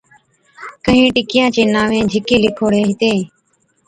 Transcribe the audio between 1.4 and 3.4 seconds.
چين نانوين جھِڪي لِکوڙين هِتين،